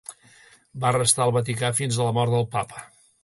Va 0.85 0.93
restar 0.95 1.23
al 1.27 1.35
Vaticà 1.37 1.71
fins 1.81 1.99
a 2.01 2.09
la 2.09 2.17
mort 2.21 2.35
del 2.39 2.49
Papa. 2.59 2.85